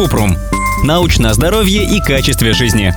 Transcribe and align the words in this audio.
Купрум. 0.00 0.34
Научно 0.82 1.28
о 1.28 1.34
здоровье 1.34 1.84
и 1.84 2.00
качестве 2.00 2.54
жизни. 2.54 2.94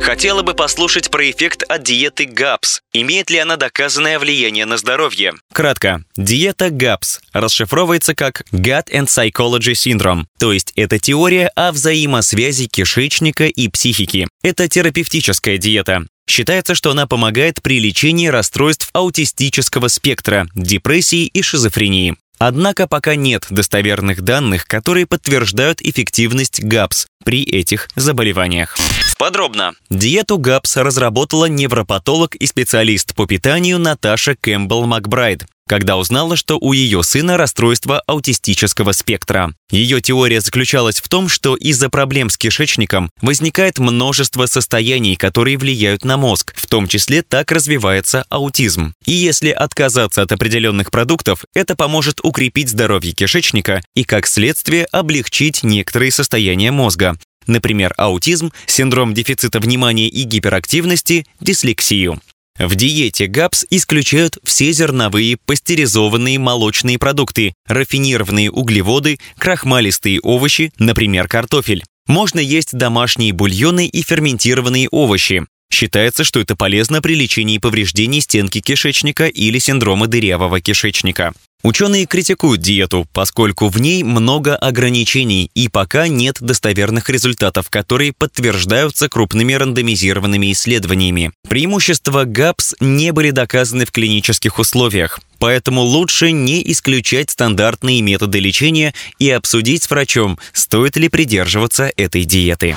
Хотела 0.00 0.42
бы 0.42 0.54
послушать 0.54 1.10
про 1.10 1.28
эффект 1.28 1.64
от 1.64 1.82
диеты 1.82 2.24
GAPS. 2.24 2.82
Имеет 2.92 3.30
ли 3.30 3.38
она 3.38 3.56
доказанное 3.56 4.20
влияние 4.20 4.64
на 4.64 4.76
здоровье? 4.76 5.32
Кратко. 5.52 6.04
Диета 6.16 6.70
GAPS 6.70 7.20
расшифровывается 7.32 8.14
как 8.14 8.42
Gut 8.52 8.92
and 8.92 9.08
Psychology 9.08 9.72
Syndrome, 9.72 10.26
то 10.38 10.52
есть 10.52 10.72
это 10.76 11.00
теория 11.00 11.48
о 11.56 11.72
взаимосвязи 11.72 12.68
кишечника 12.68 13.46
и 13.46 13.66
психики. 13.66 14.28
Это 14.44 14.68
терапевтическая 14.68 15.58
диета. 15.58 16.04
Считается, 16.28 16.76
что 16.76 16.92
она 16.92 17.08
помогает 17.08 17.60
при 17.60 17.80
лечении 17.80 18.28
расстройств 18.28 18.88
аутистического 18.92 19.88
спектра, 19.88 20.46
депрессии 20.54 21.26
и 21.26 21.42
шизофрении. 21.42 22.14
Однако 22.44 22.88
пока 22.88 23.14
нет 23.14 23.46
достоверных 23.50 24.22
данных, 24.22 24.66
которые 24.66 25.06
подтверждают 25.06 25.80
эффективность 25.80 26.60
GAPS 26.60 27.06
при 27.24 27.44
этих 27.44 27.88
заболеваниях. 27.94 28.76
Подробно. 29.22 29.74
Диету 29.88 30.36
GAPS 30.36 30.78
разработала 30.78 31.44
невропатолог 31.44 32.34
и 32.34 32.44
специалист 32.44 33.14
по 33.14 33.24
питанию 33.24 33.78
Наташа 33.78 34.34
Кэмпбелл 34.34 34.86
Макбрайд 34.86 35.46
когда 35.68 35.96
узнала, 35.96 36.36
что 36.36 36.58
у 36.58 36.74
ее 36.74 37.02
сына 37.02 37.38
расстройство 37.38 38.02
аутистического 38.06 38.92
спектра. 38.92 39.54
Ее 39.70 40.02
теория 40.02 40.42
заключалась 40.42 41.00
в 41.00 41.08
том, 41.08 41.30
что 41.30 41.56
из-за 41.56 41.88
проблем 41.88 42.28
с 42.28 42.36
кишечником 42.36 43.08
возникает 43.22 43.78
множество 43.78 44.44
состояний, 44.44 45.16
которые 45.16 45.56
влияют 45.56 46.04
на 46.04 46.18
мозг, 46.18 46.52
в 46.56 46.66
том 46.66 46.88
числе 46.88 47.22
так 47.22 47.52
развивается 47.52 48.26
аутизм. 48.28 48.92
И 49.06 49.12
если 49.12 49.48
отказаться 49.48 50.20
от 50.20 50.32
определенных 50.32 50.90
продуктов, 50.90 51.46
это 51.54 51.74
поможет 51.74 52.20
укрепить 52.22 52.68
здоровье 52.68 53.12
кишечника 53.12 53.82
и, 53.94 54.04
как 54.04 54.26
следствие, 54.26 54.84
облегчить 54.86 55.62
некоторые 55.62 56.10
состояния 56.10 56.70
мозга, 56.70 57.16
например, 57.46 57.94
аутизм, 57.96 58.52
синдром 58.66 59.14
дефицита 59.14 59.60
внимания 59.60 60.08
и 60.08 60.22
гиперактивности, 60.22 61.26
дислексию. 61.40 62.20
В 62.58 62.74
диете 62.74 63.26
GAPS 63.26 63.64
исключают 63.70 64.36
все 64.44 64.72
зерновые, 64.72 65.38
пастеризованные 65.46 66.38
молочные 66.38 66.98
продукты, 66.98 67.54
рафинированные 67.66 68.50
углеводы, 68.50 69.18
крахмалистые 69.38 70.20
овощи, 70.20 70.72
например, 70.78 71.28
картофель. 71.28 71.82
Можно 72.06 72.40
есть 72.40 72.76
домашние 72.76 73.32
бульоны 73.32 73.86
и 73.86 74.02
ферментированные 74.02 74.88
овощи. 74.90 75.46
Считается, 75.72 76.24
что 76.24 76.40
это 76.40 76.54
полезно 76.54 77.00
при 77.00 77.14
лечении 77.14 77.56
повреждений 77.56 78.20
стенки 78.20 78.60
кишечника 78.60 79.26
или 79.26 79.58
синдрома 79.58 80.06
дырявого 80.06 80.60
кишечника. 80.60 81.32
Ученые 81.62 82.06
критикуют 82.06 82.60
диету, 82.60 83.06
поскольку 83.12 83.68
в 83.68 83.80
ней 83.80 84.02
много 84.02 84.56
ограничений 84.56 85.48
и 85.54 85.68
пока 85.68 86.08
нет 86.08 86.38
достоверных 86.40 87.08
результатов, 87.08 87.70
которые 87.70 88.12
подтверждаются 88.12 89.08
крупными 89.08 89.52
рандомизированными 89.52 90.50
исследованиями. 90.50 91.30
Преимущества 91.48 92.24
GAPS 92.24 92.74
не 92.80 93.12
были 93.12 93.30
доказаны 93.30 93.86
в 93.86 93.92
клинических 93.92 94.58
условиях. 94.58 95.20
Поэтому 95.38 95.82
лучше 95.82 96.32
не 96.32 96.68
исключать 96.72 97.30
стандартные 97.30 98.00
методы 98.00 98.40
лечения 98.40 98.92
и 99.20 99.30
обсудить 99.30 99.84
с 99.84 99.90
врачом, 99.90 100.38
стоит 100.52 100.96
ли 100.96 101.08
придерживаться 101.08 101.92
этой 101.96 102.24
диеты. 102.24 102.76